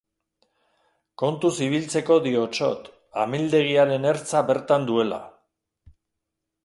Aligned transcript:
Kontuz 1.23 1.51
ibiltzeko 1.65 2.17
diotsot, 2.25 2.89
amildegiaren 3.25 4.09
ertza 4.13 4.45
bertan 4.49 4.89
duela. 4.89 5.21